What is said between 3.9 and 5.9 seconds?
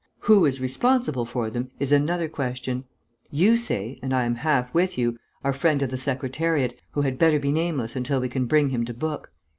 (and I am half with you) our friend